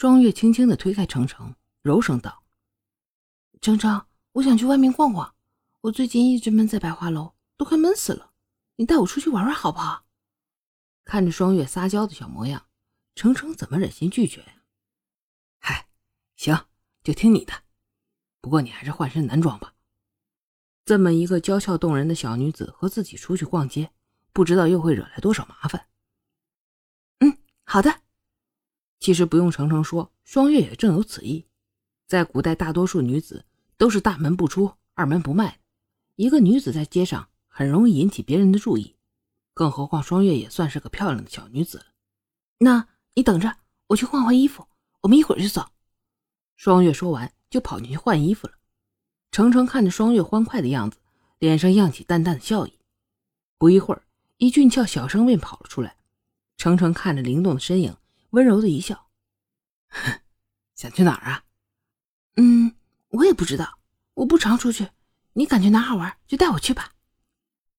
[0.00, 2.42] 双月轻轻的推开程程，柔声道
[3.60, 5.34] ：“程程，我想去外面逛逛。
[5.82, 8.32] 我最近一直闷在百花楼，都快闷死了。
[8.76, 10.06] 你带我出去玩玩好不好？”
[11.04, 12.66] 看着双月撒娇的小模样，
[13.14, 14.62] 程程怎么忍心拒绝呀？
[15.58, 15.86] 嗨，
[16.34, 16.58] 行，
[17.04, 17.52] 就听你的。
[18.40, 19.74] 不过你还是换身男装吧。
[20.86, 23.92] 这么一个娇俏动人的小女子和自己出去逛街，
[24.32, 25.88] 不知道又会惹来多少麻烦。
[27.18, 28.00] 嗯，好的。
[29.00, 31.46] 其实不用程程说，双月也正有此意。
[32.06, 33.44] 在古代，大多数女子
[33.76, 35.58] 都是大门不出、二门不迈。
[36.16, 38.94] 一个女子在街上很容易引起别人的注意，
[39.54, 41.84] 更何况双月也算是个漂亮的小女子了。
[42.58, 44.66] 那你等着，我去换换衣服，
[45.00, 45.64] 我们一会儿就走。
[46.56, 48.52] 双月说完，就跑进去换衣服了。
[49.30, 50.98] 程程看着双月欢快的样子，
[51.38, 52.74] 脸上漾起淡淡的笑意。
[53.56, 54.02] 不一会儿，
[54.36, 55.96] 一俊俏小生便跑了出来。
[56.58, 57.96] 程程看着灵动的身影，
[58.30, 59.10] 温柔的一笑
[60.74, 61.44] ：“想去哪儿啊
[62.36, 62.74] ？”“嗯，
[63.08, 63.78] 我也不知道，
[64.14, 64.88] 我不常出去。
[65.34, 66.92] 你感觉哪好玩，就带我去吧。”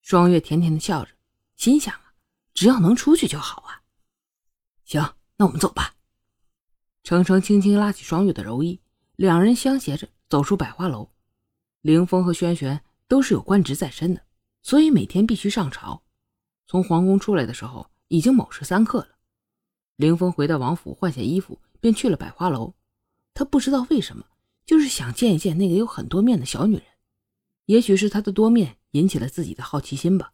[0.02, 1.12] 双月甜甜的笑着，
[1.56, 2.14] 心想：“啊，
[2.54, 3.82] 只要能出去就好啊。
[4.86, 5.96] ”“行，那我们走吧。”
[7.04, 8.82] 程程轻轻拉起双月的柔衣，
[9.16, 11.12] 两人相携着走出百花楼。
[11.82, 14.26] 凌风和轩轩都是有官职在身的，
[14.62, 16.04] 所以每天必须上朝。
[16.68, 19.18] 从皇宫出来的时候，已经卯时三刻了。
[20.02, 22.74] 凌风回到王府换下衣服，便去了百花楼。
[23.36, 24.26] 他不知道为什么，
[24.66, 26.86] 就是想见一见那个有很多面的小女人。
[27.66, 30.34] 也许是她的多面引起了自己的好奇心吧。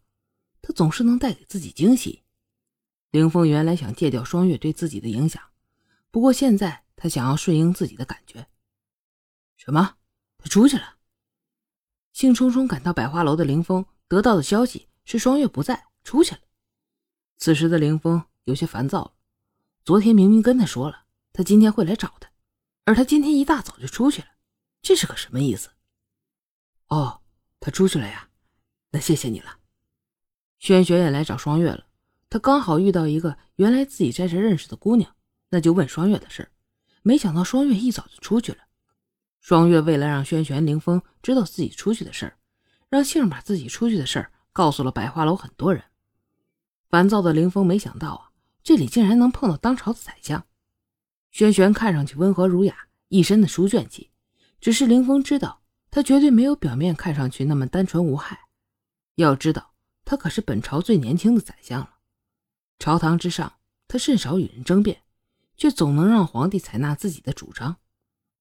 [0.61, 2.23] 她总是能带给自己惊喜。
[3.11, 5.43] 凌风原来想戒掉双月对自己的影响，
[6.11, 8.47] 不过现在他想要顺应自己的感觉。
[9.57, 9.97] 什么？
[10.37, 10.95] 他出去了？
[12.13, 16.41] 兴冲冲赶到百花楼的凌风得到的消息是双月不在，出去了。
[17.37, 19.11] 此时的凌风有些烦躁了。
[19.87, 22.29] 昨天明明跟他说了，他今天会来找他，
[22.83, 24.27] 而他今天一大早就出去了，
[24.81, 25.69] 这是个什么意思？
[26.89, 27.21] 哦，
[27.61, 28.27] 他出去了呀，
[28.91, 29.59] 那谢谢你了。
[30.59, 31.85] 轩轩也来找双月了，
[32.29, 35.15] 他刚好遇到一个原来自己在这认识的姑娘，
[35.51, 36.51] 那就问双月的事
[37.01, 38.57] 没想到双月一早就出去了。
[39.39, 42.37] 双月为了让轩轩、凌风知道自己出去的事儿，
[42.89, 45.81] 让杏把自己出去的事儿告诉了百花楼很多人。
[46.89, 48.26] 烦躁的凌风没想到啊，
[48.67, 50.45] 这里竟然能碰到当朝的宰相。
[51.31, 54.11] 轩轩看上去温和儒雅，一身的书卷气，
[54.59, 58.37] 只是林峰知道，他绝对没有表面看上去那么单纯无害。
[59.15, 59.71] 要知道，
[60.03, 61.99] 他可是本朝最年轻的宰相了。
[62.77, 63.53] 朝堂之上，
[63.87, 65.01] 他甚少与人争辩，
[65.55, 67.77] 却总能让皇帝采纳自己的主张。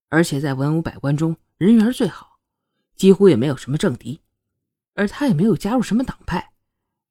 [0.09, 2.41] 而且在文武百官中人缘最好，
[2.97, 4.21] 几乎也没有什么政敌，
[4.95, 6.51] 而他也没有加入什么党派，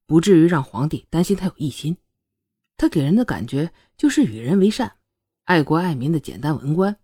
[0.04, 1.96] 不至于让皇帝担心他有异心。
[2.76, 4.96] 他给人的感觉就是与人为善、
[5.44, 6.98] 爱国爱民的简单文官。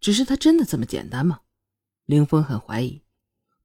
[0.00, 1.40] 只是他真的这么简单吗？
[2.04, 3.02] 凌峰很怀疑。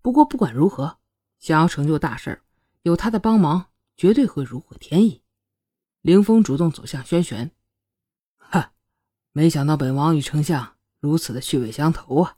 [0.02, 1.00] 不过不管如何，
[1.38, 2.42] 想要成就大事，
[2.84, 3.68] 有他的帮忙，
[3.98, 5.22] 绝对会如虎添翼。
[6.02, 7.52] 凌峰主动走向轩轩，
[8.38, 8.72] 哈，
[9.34, 10.78] 没想到本王与丞相。
[11.02, 12.38] 如此的趣味相投啊！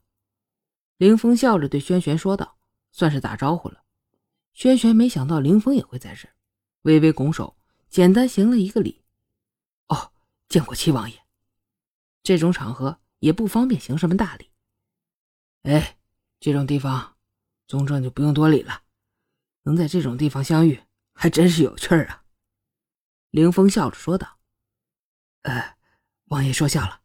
[0.97, 2.57] 凌峰笑着对轩萱说道
[2.91, 3.83] ：“算是打招呼了。”
[4.53, 6.29] 轩萱没想到凌峰也会在这，
[6.83, 7.55] 微微拱手，
[7.91, 9.03] 简单行了一个礼
[9.89, 10.13] ：“哦，
[10.47, 11.23] 见过七王爷。”
[12.23, 14.49] 这种场合也不方便行什么大礼。
[15.63, 15.99] 哎，
[16.39, 17.17] 这种地方，
[17.67, 18.83] 宗正就不用多礼了。
[19.63, 20.81] 能在这种地方相遇，
[21.13, 22.23] 还真是有趣儿啊！
[23.29, 24.39] 凌风笑着说道
[25.43, 25.77] ：“呃，
[26.27, 27.01] 王爷说笑了。”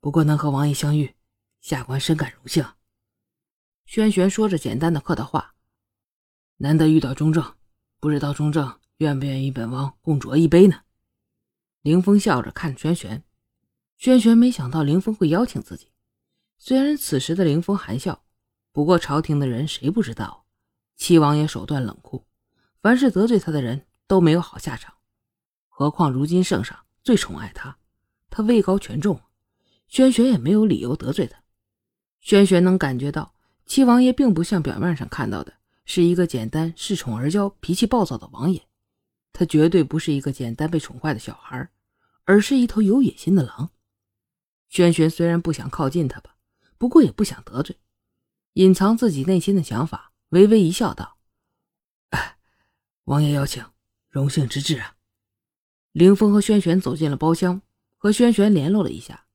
[0.00, 1.14] 不过能和王爷相遇，
[1.60, 2.66] 下官深感荣幸。
[3.86, 5.54] 轩萱说着简单的客套话，
[6.56, 7.56] 难得遇到中正，
[8.00, 10.82] 不知道中正愿不愿意本王共酌一杯呢？
[11.82, 13.24] 凌风笑着看着轩轩，
[14.20, 15.88] 轩没想到凌风会邀请自己。
[16.58, 18.24] 虽然此时的凌风含笑，
[18.72, 20.46] 不过朝廷的人谁不知道，
[20.96, 22.24] 七王爷手段冷酷，
[22.80, 24.94] 凡是得罪他的人都没有好下场。
[25.68, 27.76] 何况如今圣上最宠爱他，
[28.30, 29.20] 他位高权重。
[29.88, 31.42] 轩轩也没有理由得罪他。
[32.20, 33.34] 轩轩能感觉到，
[33.66, 35.52] 七王爷并不像表面上看到的，
[35.84, 38.66] 是一个简单恃宠而骄、脾气暴躁的王爷。
[39.34, 41.68] 他绝对不是一个简单被宠坏的小孩，
[42.24, 43.72] 而是一头有野心的狼。
[44.68, 46.36] 轩轩虽然不想靠近他吧，
[46.78, 47.78] 不过也不想得罪，
[48.52, 51.18] 隐藏自己内心的想法，微微一笑，道：“，
[53.04, 53.64] 王爷邀请，
[54.08, 54.96] 荣幸之至啊。”
[55.92, 57.60] 凌风和轩轩走进了包厢，
[57.96, 59.26] 和轩轩联络了一下。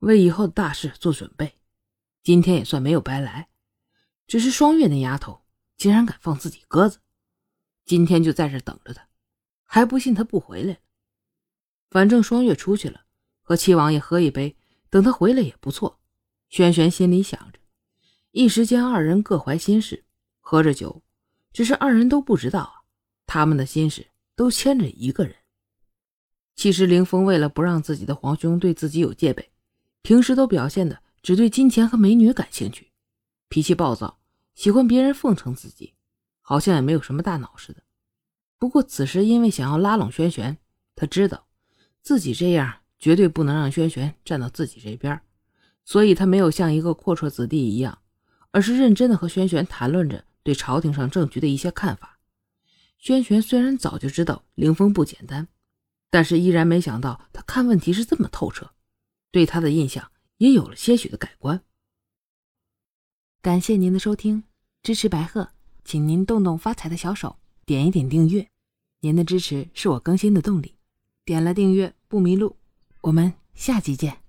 [0.00, 1.58] 为以后的大事做准备，
[2.22, 3.48] 今天也算没有白来。
[4.26, 5.42] 只是双月那丫头
[5.78, 6.98] 竟然敢放自己鸽子，
[7.86, 9.08] 今天就在这等着他，
[9.66, 10.78] 还不信他不回来。
[11.90, 13.02] 反正双月出去了，
[13.42, 14.56] 和七王爷喝一杯，
[14.88, 16.00] 等他回来也不错。
[16.48, 17.58] 轩轩心里想着，
[18.30, 20.04] 一时间二人各怀心事，
[20.40, 21.02] 喝着酒，
[21.52, 22.74] 只是二人都不知道啊，
[23.26, 25.34] 他们的心事都牵着一个人。
[26.54, 29.50] 其实凌峰为了不让自己的皇兄对自己有戒备，
[30.02, 32.92] 平时都表现的只对金钱和美女感兴趣，
[33.48, 34.20] 脾气暴躁，
[34.54, 35.94] 喜欢别人奉承自己，
[36.40, 37.82] 好像也没有什么大脑似的。
[38.58, 40.56] 不过此时因为想要拉拢轩轩，
[40.94, 41.46] 他知道
[42.02, 45.20] 自己这样绝对不能让轩轩站到自己这边，
[45.84, 47.98] 所以他没有像一个阔绰子弟一样，
[48.50, 52.18] 而是认真的和轩轩谈论着对朝廷上政局的一些看法。
[52.98, 55.48] 轩轩虽然早就知道凌风不简单。
[56.08, 58.70] 但是依然没想到他看问题是这么透彻，
[59.32, 61.60] 对他的印象也有了些许的改观。
[63.42, 64.44] 感谢您的收听，
[64.82, 65.50] 支持白鹤，
[65.84, 67.36] 请您动动发财的小手，
[67.66, 68.48] 点一点订阅，
[69.00, 70.76] 您的支持是我更新的动力。
[71.24, 72.54] 点了订阅不迷路，
[73.00, 74.25] 我们下集见。